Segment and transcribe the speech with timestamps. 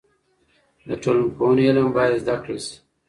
[0.87, 2.75] د ټولنپوهنې علم باید زده کړل سي.